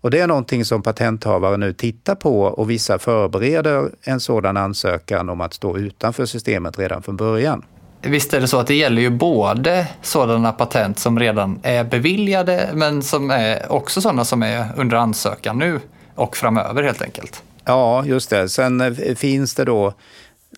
Och 0.00 0.10
det 0.10 0.20
är 0.20 0.26
någonting 0.26 0.64
som 0.64 0.82
patenthavare 0.82 1.56
nu 1.56 1.72
tittar 1.72 2.14
på 2.14 2.42
och 2.42 2.70
vissa 2.70 2.98
förbereder 2.98 3.90
en 4.02 4.20
sådan 4.20 4.56
ansökan 4.56 5.28
om 5.28 5.40
att 5.40 5.54
stå 5.54 5.78
utanför 5.78 6.26
systemet 6.26 6.78
redan 6.78 7.02
från 7.02 7.16
början. 7.16 7.64
Visst 8.02 8.34
är 8.34 8.40
det 8.40 8.48
så 8.48 8.58
att 8.58 8.66
det 8.66 8.74
gäller 8.74 9.02
ju 9.02 9.10
både 9.10 9.86
sådana 10.02 10.52
patent 10.52 10.98
som 10.98 11.18
redan 11.18 11.60
är 11.62 11.84
beviljade 11.84 12.70
men 12.74 13.02
som 13.02 13.30
är 13.30 13.72
också 13.72 14.00
sådana 14.00 14.24
som 14.24 14.42
är 14.42 14.66
under 14.76 14.96
ansökan 14.96 15.58
nu 15.58 15.80
och 16.14 16.36
framöver 16.36 16.82
helt 16.82 17.02
enkelt. 17.02 17.42
Ja, 17.64 18.04
just 18.04 18.30
det. 18.30 18.48
Sen 18.48 18.80
eh, 18.80 19.14
finns 19.14 19.54
det 19.54 19.64
då 19.64 19.94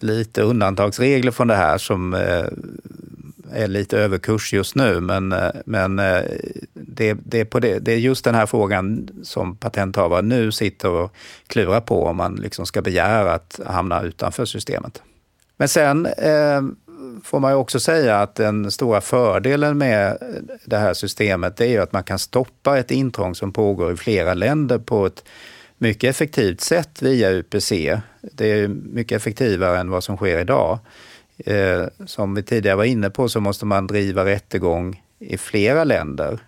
lite 0.03 0.43
undantagsregler 0.43 1.31
från 1.31 1.49
det 1.49 1.55
här 1.55 1.79
som 1.79 2.15
eh, 2.15 2.45
är 3.53 3.69
lite 3.69 3.99
överkurs 3.99 4.53
just 4.53 4.75
nu. 4.75 5.01
Men, 5.01 5.33
eh, 5.33 5.51
men 5.67 5.99
eh, 5.99 6.23
det, 6.75 7.15
det, 7.25 7.41
är 7.41 7.45
på 7.45 7.61
det, 7.61 7.79
det 7.79 7.93
är 7.93 7.97
just 7.97 8.25
den 8.25 8.35
här 8.35 8.47
frågan 8.47 9.09
som 9.23 9.57
patenthavare 9.57 10.23
nu 10.23 10.53
sitter 10.53 10.91
och 10.91 11.15
klurar 11.47 11.81
på 11.81 12.05
om 12.05 12.17
man 12.17 12.35
liksom 12.35 12.67
ska 12.67 12.83
begära 12.83 13.33
att 13.33 13.61
hamna 13.67 14.03
utanför 14.03 14.45
systemet. 14.45 15.03
Men 15.57 15.69
sen 15.69 16.07
eh, 16.07 16.63
får 17.25 17.41
man 17.41 17.53
ju 17.53 17.57
också 17.57 17.81
säga 17.81 18.19
att 18.19 18.35
den 18.35 18.71
stora 18.71 19.01
fördelen 19.01 19.79
med 19.79 20.19
det 20.65 20.77
här 20.77 20.95
systemet 20.95 21.57
det 21.57 21.65
är 21.65 21.71
ju 21.71 21.79
att 21.79 21.93
man 21.93 22.05
kan 22.05 22.19
stoppa 22.19 22.79
ett 22.79 22.91
intrång 22.91 23.35
som 23.35 23.53
pågår 23.53 23.93
i 23.93 23.97
flera 23.97 24.35
länder 24.35 24.79
på 24.79 25.07
ett 25.07 25.25
mycket 25.81 26.11
effektivt 26.11 26.61
sätt 26.61 27.03
via 27.03 27.31
UPC. 27.31 28.01
Det 28.21 28.47
är 28.47 28.69
mycket 28.69 29.17
effektivare 29.17 29.79
än 29.79 29.91
vad 29.91 30.05
som 30.05 30.17
sker 30.17 30.39
idag. 30.39 30.79
Eh, 31.37 31.85
som 32.07 32.35
vi 32.35 32.43
tidigare 32.43 32.77
var 32.77 32.85
inne 32.85 33.11
på 33.11 33.29
så 33.29 33.41
måste 33.41 33.67
man 33.67 33.87
driva 33.87 34.25
rättegång 34.25 35.03
i 35.19 35.39
flera 35.39 35.85
länder 35.85 36.39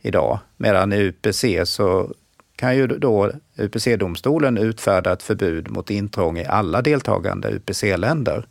idag. 0.00 0.38
Medan 0.56 0.92
i 0.92 0.96
UPC 0.96 1.44
så 1.64 2.14
kan 2.56 2.76
ju 2.76 2.86
då 2.86 3.32
UPC-domstolen 3.56 4.58
utfärda 4.58 5.12
ett 5.12 5.22
förbud 5.22 5.70
mot 5.70 5.90
intrång 5.90 6.38
i 6.38 6.44
alla 6.44 6.82
deltagande 6.82 7.48
UPC-länder. 7.48 8.46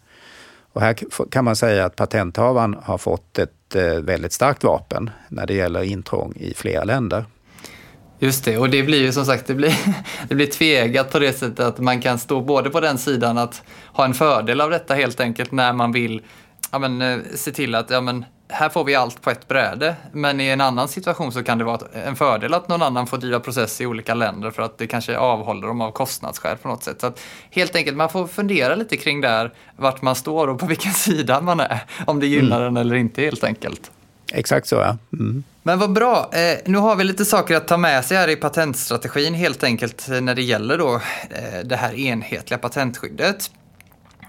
Och 0.74 0.82
här 0.82 0.96
kan 1.32 1.46
man 1.46 1.56
säga 1.56 1.86
att 1.86 1.96
patenthavaren 1.96 2.76
har 2.84 2.98
fått 2.98 3.40
ett 3.40 3.76
eh, 3.76 4.00
väldigt 4.00 4.34
starkt 4.34 4.64
vapen 4.64 5.10
när 5.30 5.46
det 5.46 5.54
gäller 5.54 5.84
intrång 5.84 6.34
i 6.36 6.54
flera 6.54 6.84
länder. 6.84 7.26
Just 8.24 8.46
det, 8.46 8.58
och 8.58 8.70
det 8.70 8.84
blir 8.84 9.02
ju 9.02 9.12
som 9.12 9.26
sagt 9.26 9.48
det 9.48 9.54
blir, 9.54 9.76
det 10.28 10.36
blir 10.36 10.48
tvegat 10.48 11.12
på 11.12 11.20
det 11.20 11.34
sättet 11.34 11.60
att 11.60 11.80
man 11.80 12.02
kan 12.02 12.20
stå 12.20 12.42
både 12.42 12.70
på 12.70 12.80
den 12.80 12.98
sidan 12.98 13.38
att 13.38 13.64
ha 13.94 14.06
en 14.06 14.14
fördel 14.14 14.62
av 14.62 14.70
detta 14.70 14.94
helt 14.94 15.20
enkelt 15.20 15.52
när 15.52 15.74
man 15.74 15.92
vill 15.92 16.22
ja, 16.72 16.80
men, 16.80 17.02
eh, 17.02 17.18
se 17.36 17.52
till 17.52 17.76
att 17.76 17.90
ja, 17.90 18.02
men, 18.02 18.26
här 18.50 18.70
får 18.70 18.84
vi 18.84 18.96
allt 18.96 19.22
på 19.22 19.30
ett 19.30 19.48
bräde. 19.48 19.96
Men 20.12 20.42
i 20.42 20.48
en 20.48 20.62
annan 20.62 20.88
situation 20.88 21.32
så 21.32 21.44
kan 21.44 21.58
det 21.58 21.64
vara 21.64 21.80
en 21.94 22.16
fördel 22.16 22.54
att 22.54 22.68
någon 22.68 22.82
annan 22.82 23.08
får 23.08 23.18
driva 23.18 23.40
process 23.40 23.82
i 23.82 23.86
olika 23.86 24.14
länder 24.14 24.52
för 24.52 24.62
att 24.62 24.78
det 24.78 24.88
kanske 24.88 25.18
avhåller 25.18 25.68
dem 25.68 25.82
av 25.82 25.92
kostnadsskäl 25.92 26.58
på 26.58 26.68
något 26.68 26.84
sätt. 26.84 27.02
Så 27.02 27.08
att 27.08 27.20
helt 27.50 27.76
enkelt, 27.76 27.98
man 27.98 28.10
får 28.10 28.28
fundera 28.28 28.76
lite 28.76 28.98
kring 28.98 29.22
där 29.22 29.54
vart 29.78 30.02
man 30.02 30.16
står 30.16 30.48
och 30.48 30.60
på 30.60 30.66
vilken 30.66 30.94
sida 30.94 31.42
man 31.42 31.60
är. 31.60 31.80
Om 32.06 32.20
det 32.20 32.28
gynnar 32.28 32.62
mm. 32.62 32.68
en 32.68 32.78
eller 32.78 32.96
inte 32.96 33.22
helt 33.22 33.44
enkelt. 33.44 33.92
Exakt 34.34 34.68
så 34.68 34.76
ja. 34.76 34.98
Mm. 35.14 35.44
Men 35.64 35.80
vad 35.80 35.94
bra. 35.94 36.30
Eh, 36.34 36.58
nu 36.66 36.78
har 36.78 36.96
vi 36.96 37.04
lite 37.04 37.26
saker 37.26 37.56
att 37.56 37.68
ta 37.68 37.78
med 37.78 38.06
sig 38.06 38.18
här 38.18 38.28
i 38.28 38.36
patentstrategin 38.36 39.34
helt 39.34 39.64
enkelt 39.64 40.08
när 40.22 40.36
det 40.36 40.42
gäller 40.42 40.78
då 40.78 40.96
eh, 41.30 41.60
det 41.66 41.76
här 41.76 41.94
enhetliga 41.94 42.58
patentskyddet. 42.58 43.52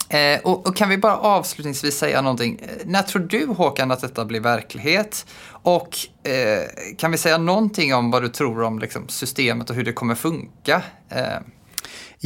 Eh, 0.08 0.40
och, 0.44 0.66
och, 0.66 0.76
kan 0.76 0.88
vi 0.88 0.98
bara 0.98 1.16
avslutningsvis 1.16 1.98
säga 1.98 2.22
någonting. 2.22 2.58
Eh, 2.62 2.68
när 2.84 3.02
tror 3.02 3.22
du 3.22 3.46
Håkan 3.46 3.90
att 3.90 4.00
detta 4.00 4.24
blir 4.24 4.40
verklighet? 4.40 5.26
Och 5.46 5.96
eh, 6.22 6.94
kan 6.98 7.10
vi 7.10 7.18
säga 7.18 7.38
någonting 7.38 7.94
om 7.94 8.10
vad 8.10 8.22
du 8.22 8.28
tror 8.28 8.62
om 8.62 8.78
liksom, 8.78 9.08
systemet 9.08 9.70
och 9.70 9.76
hur 9.76 9.84
det 9.84 9.92
kommer 9.92 10.14
funka? 10.14 10.82
Eh, 11.08 11.38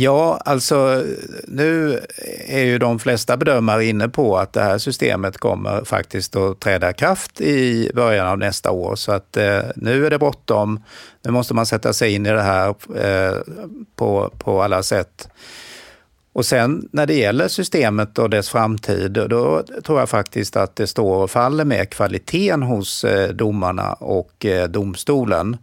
Ja, 0.01 0.41
alltså 0.45 1.05
nu 1.47 2.01
är 2.47 2.61
ju 2.61 2.79
de 2.79 2.99
flesta 2.99 3.37
bedömare 3.37 3.85
inne 3.85 4.09
på 4.09 4.39
att 4.39 4.53
det 4.53 4.61
här 4.61 4.79
systemet 4.79 5.39
kommer 5.39 5.85
faktiskt 5.85 6.37
att 6.37 6.61
träda 6.61 6.93
kraft 6.93 7.41
i 7.41 7.91
början 7.95 8.27
av 8.27 8.39
nästa 8.39 8.71
år. 8.71 8.97
Så 8.97 9.13
att 9.13 9.37
eh, 9.37 9.61
nu 9.77 10.07
är 10.07 10.11
det 10.11 10.19
bråttom. 10.19 10.81
Nu 11.23 11.31
måste 11.31 11.55
man 11.55 11.67
sätta 11.67 11.93
sig 11.93 12.15
in 12.15 12.27
i 12.27 12.31
det 12.31 12.43
här 12.43 12.69
eh, 12.97 13.37
på, 13.97 14.33
på 14.39 14.63
alla 14.63 14.83
sätt. 14.83 15.29
Och 16.33 16.47
sen 16.47 16.89
när 16.93 17.07
det 17.07 17.15
gäller 17.15 17.49
systemet 17.49 18.19
och 18.19 18.31
dess 18.31 18.49
framtid, 18.49 19.13
då 19.13 19.63
tror 19.85 19.99
jag 19.99 20.09
faktiskt 20.09 20.57
att 20.57 20.77
det 20.77 20.87
står 20.87 21.23
och 21.23 21.31
faller 21.31 21.65
med 21.65 21.91
kvaliteten 21.91 22.63
hos 22.63 23.05
eh, 23.05 23.29
domarna 23.29 23.93
och 23.93 24.47
eh, 24.47 24.69
domstolen. 24.69 25.57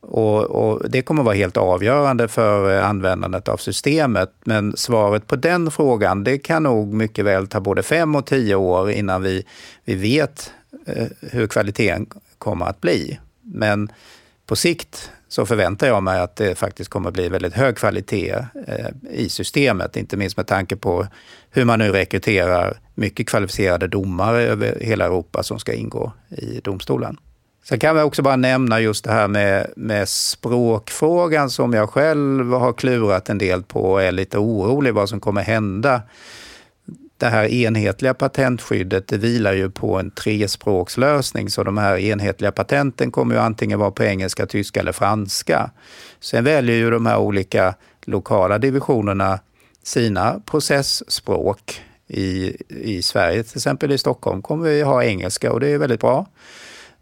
Och, 0.00 0.42
och, 0.42 0.90
det 0.90 1.02
kommer 1.02 1.22
vara 1.22 1.34
helt 1.34 1.56
avgörande 1.56 2.28
för 2.28 2.78
eh, 2.78 2.88
användandet 2.88 3.48
av 3.48 3.56
systemet. 3.56 4.32
Men 4.44 4.76
svaret 4.76 5.26
på 5.26 5.36
den 5.36 5.70
frågan, 5.70 6.24
det 6.24 6.38
kan 6.38 6.62
nog 6.62 6.92
mycket 6.92 7.24
väl 7.24 7.46
ta 7.46 7.60
både 7.60 7.82
fem 7.82 8.14
och 8.14 8.26
tio 8.26 8.54
år 8.54 8.90
innan 8.90 9.22
vi, 9.22 9.46
vi 9.84 9.94
vet 9.94 10.52
eh, 10.86 11.06
hur 11.20 11.46
kvaliteten 11.46 12.06
kommer 12.38 12.66
att 12.66 12.80
bli. 12.80 13.18
Men 13.42 13.92
på 14.46 14.56
sikt 14.56 15.10
så 15.28 15.46
förväntar 15.46 15.86
jag 15.86 16.02
mig 16.02 16.20
att 16.20 16.36
det 16.36 16.54
faktiskt 16.54 16.90
kommer 16.90 17.08
att 17.08 17.14
bli 17.14 17.28
väldigt 17.28 17.54
hög 17.54 17.76
kvalitet 17.76 18.34
eh, 18.66 18.86
i 19.10 19.28
systemet, 19.28 19.96
inte 19.96 20.16
minst 20.16 20.36
med 20.36 20.46
tanke 20.46 20.76
på 20.76 21.06
hur 21.50 21.64
man 21.64 21.78
nu 21.78 21.92
rekryterar 21.92 22.78
mycket 22.94 23.28
kvalificerade 23.28 23.88
domare 23.88 24.42
över 24.42 24.78
hela 24.80 25.04
Europa 25.04 25.42
som 25.42 25.58
ska 25.58 25.72
ingå 25.72 26.12
i 26.28 26.60
domstolen. 26.64 27.16
Sen 27.68 27.78
kan 27.78 27.96
vi 27.96 28.02
också 28.02 28.22
bara 28.22 28.36
nämna 28.36 28.80
just 28.80 29.04
det 29.04 29.12
här 29.12 29.28
med, 29.28 29.72
med 29.76 30.08
språkfrågan 30.08 31.50
som 31.50 31.72
jag 31.72 31.90
själv 31.90 32.52
har 32.52 32.72
klurat 32.72 33.28
en 33.28 33.38
del 33.38 33.62
på 33.62 33.92
och 33.92 34.02
är 34.02 34.12
lite 34.12 34.38
orolig 34.38 34.94
vad 34.94 35.08
som 35.08 35.20
kommer 35.20 35.42
hända 35.42 36.02
det 37.18 37.26
här 37.26 37.44
enhetliga 37.44 38.14
patentskyddet 38.14 39.08
det 39.08 39.16
vilar 39.16 39.52
ju 39.52 39.70
på 39.70 39.98
en 39.98 40.10
trespråkslösning, 40.10 41.50
så 41.50 41.62
de 41.62 41.78
här 41.78 41.96
enhetliga 41.96 42.52
patenten 42.52 43.10
kommer 43.10 43.34
ju 43.34 43.40
antingen 43.40 43.78
vara 43.78 43.90
på 43.90 44.04
engelska, 44.04 44.46
tyska 44.46 44.80
eller 44.80 44.92
franska. 44.92 45.70
Sen 46.20 46.44
väljer 46.44 46.76
ju 46.76 46.90
de 46.90 47.06
här 47.06 47.18
olika 47.18 47.74
lokala 48.04 48.58
divisionerna 48.58 49.40
sina 49.82 50.40
processspråk. 50.46 51.82
I, 52.08 52.56
I 52.68 53.02
Sverige, 53.02 53.42
till 53.42 53.58
exempel 53.58 53.92
i 53.92 53.98
Stockholm, 53.98 54.42
kommer 54.42 54.70
vi 54.70 54.82
ha 54.82 55.04
engelska 55.04 55.52
och 55.52 55.60
det 55.60 55.68
är 55.68 55.78
väldigt 55.78 56.00
bra. 56.00 56.26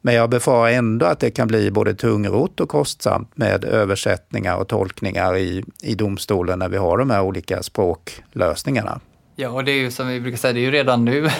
Men 0.06 0.14
jag 0.14 0.30
befarar 0.30 0.70
ändå 0.70 1.06
att 1.06 1.20
det 1.20 1.30
kan 1.30 1.48
bli 1.48 1.70
både 1.70 1.94
tungrot 1.94 2.60
och 2.60 2.68
kostsamt 2.68 3.36
med 3.36 3.64
översättningar 3.64 4.56
och 4.56 4.68
tolkningar 4.68 5.36
i, 5.36 5.64
i 5.82 5.94
domstolen 5.94 6.58
när 6.58 6.68
vi 6.68 6.76
har 6.76 6.98
de 6.98 7.10
här 7.10 7.22
olika 7.22 7.62
språklösningarna. 7.62 9.00
Ja, 9.36 9.48
och 9.48 9.64
det 9.64 9.72
är 9.72 9.76
ju 9.76 9.90
som 9.90 10.08
vi 10.08 10.20
brukar 10.20 10.38
säga, 10.38 10.52
det 10.52 10.60
är 10.60 10.62
ju 10.62 10.70
redan 10.70 11.04
nu, 11.04 11.30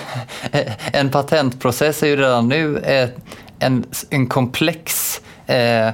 en 0.93 1.11
patentprocess 1.11 2.03
är 2.03 2.07
ju 2.07 2.17
redan 2.17 2.49
nu 2.49 2.79
eh, 2.79 3.09
en, 3.59 3.85
en 4.11 4.27
komplex 4.27 5.21
eh, 5.47 5.91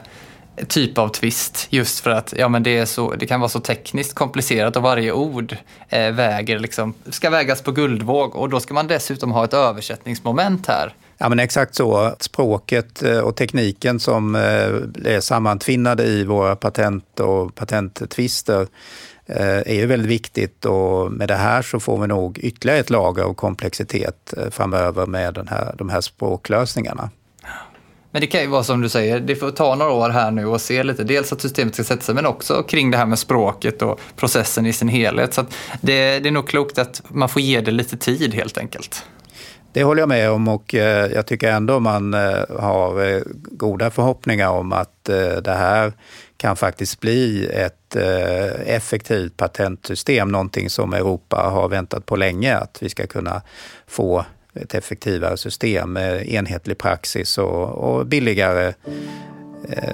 typ 0.68 0.98
av 0.98 1.08
tvist. 1.08 1.66
just 1.70 2.00
för 2.00 2.10
att 2.10 2.34
ja, 2.36 2.48
men 2.48 2.62
det, 2.62 2.78
är 2.78 2.86
så, 2.86 3.14
det 3.14 3.26
kan 3.26 3.40
vara 3.40 3.48
så 3.48 3.60
tekniskt 3.60 4.14
komplicerat 4.14 4.76
och 4.76 4.82
varje 4.82 5.12
ord 5.12 5.56
eh, 5.88 6.12
väger 6.12 6.58
liksom, 6.58 6.94
ska 7.08 7.30
vägas 7.30 7.62
på 7.62 7.72
guldvåg 7.72 8.36
och 8.36 8.48
då 8.48 8.60
ska 8.60 8.74
man 8.74 8.86
dessutom 8.86 9.32
ha 9.32 9.44
ett 9.44 9.54
översättningsmoment 9.54 10.66
här. 10.66 10.94
Ja 11.22 11.28
men 11.28 11.38
exakt 11.38 11.74
så. 11.74 12.14
Språket 12.20 13.02
eh, 13.02 13.18
och 13.18 13.36
tekniken 13.36 14.00
som 14.00 14.34
eh, 14.34 14.40
är 15.14 15.20
sammantvinnade 15.20 16.04
i 16.04 16.24
våra 16.24 16.56
patent 16.56 17.20
och 17.20 17.54
patenttvister 17.54 18.66
eh, 19.26 19.58
är 19.58 19.74
ju 19.74 19.86
väldigt 19.86 20.10
viktigt 20.10 20.64
och 20.64 21.12
med 21.12 21.28
det 21.28 21.34
här 21.34 21.62
så 21.62 21.80
får 21.80 21.98
vi 21.98 22.06
nog 22.06 22.38
ytterligare 22.38 22.80
ett 22.80 22.90
lager 22.90 23.22
av 23.22 23.34
komplexitet 23.34 24.34
framöver 24.50 25.06
med 25.06 25.34
den 25.34 25.48
här, 25.48 25.74
de 25.78 25.88
här 25.88 26.00
språklösningarna. 26.00 27.10
Men 28.10 28.20
det 28.20 28.26
kan 28.26 28.40
ju 28.40 28.46
vara 28.46 28.64
som 28.64 28.80
du 28.80 28.88
säger, 28.88 29.20
det 29.20 29.36
får 29.36 29.50
ta 29.50 29.74
några 29.74 29.92
år 29.92 30.10
här 30.10 30.30
nu 30.30 30.46
och 30.46 30.60
se 30.60 30.82
lite, 30.82 31.04
dels 31.04 31.32
att 31.32 31.40
systemet 31.40 31.74
ska 31.74 31.84
sätta 31.84 32.02
sig 32.02 32.14
men 32.14 32.26
också 32.26 32.62
kring 32.62 32.90
det 32.90 32.98
här 32.98 33.06
med 33.06 33.18
språket 33.18 33.82
och 33.82 34.00
processen 34.16 34.66
i 34.66 34.72
sin 34.72 34.88
helhet. 34.88 35.34
Så 35.34 35.42
det, 35.80 36.18
det 36.18 36.28
är 36.28 36.32
nog 36.32 36.48
klokt 36.48 36.78
att 36.78 37.02
man 37.08 37.28
får 37.28 37.42
ge 37.42 37.60
det 37.60 37.70
lite 37.70 37.96
tid 37.96 38.34
helt 38.34 38.58
enkelt. 38.58 39.04
Det 39.72 39.84
håller 39.84 40.02
jag 40.02 40.08
med 40.08 40.30
om 40.30 40.48
och 40.48 40.74
eh, 40.74 41.12
jag 41.12 41.26
tycker 41.26 41.52
ändå 41.52 41.80
man 41.80 42.14
eh, 42.14 42.44
har 42.58 43.04
eh, 43.08 43.22
goda 43.50 43.90
förhoppningar 43.90 44.50
om 44.50 44.72
att 44.72 45.04
det 45.44 45.52
här 45.52 45.92
kan 46.36 46.56
faktiskt 46.56 47.00
bli 47.00 47.46
ett 47.46 47.96
effektivt 48.66 49.36
patentsystem, 49.36 50.28
någonting 50.28 50.70
som 50.70 50.94
Europa 50.94 51.36
har 51.36 51.68
väntat 51.68 52.06
på 52.06 52.16
länge, 52.16 52.56
att 52.56 52.82
vi 52.82 52.88
ska 52.88 53.06
kunna 53.06 53.42
få 53.86 54.24
ett 54.54 54.74
effektivare 54.74 55.36
system 55.36 55.92
med 55.92 56.28
enhetlig 56.28 56.78
praxis 56.78 57.38
och, 57.38 57.68
och 57.68 58.06
billigare 58.06 58.72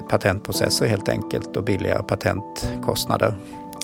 patentprocesser 0.09 0.85
helt 0.85 1.09
enkelt 1.09 1.57
och 1.57 1.63
billigare 1.63 2.03
patentkostnader. 2.03 3.33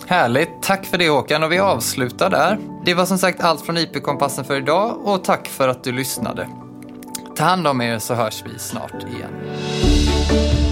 Härligt, 0.07 0.61
tack 0.61 0.85
för 0.85 0.97
det 0.97 1.09
Håkan 1.09 1.43
och 1.43 1.51
vi 1.51 1.59
avslutar 1.59 2.29
där. 2.29 2.59
Det 2.85 2.93
var 2.93 3.05
som 3.05 3.17
sagt 3.17 3.41
allt 3.41 3.61
från 3.65 3.77
IP-kompassen 3.77 4.45
för 4.45 4.57
idag 4.57 4.97
och 5.03 5.23
tack 5.23 5.47
för 5.47 5.67
att 5.67 5.83
du 5.83 5.91
lyssnade. 5.91 6.47
Ta 7.35 7.43
hand 7.43 7.67
om 7.67 7.81
er 7.81 7.99
så 7.99 8.13
hörs 8.13 8.43
vi 8.45 8.59
snart 8.59 9.03
igen. 9.03 10.62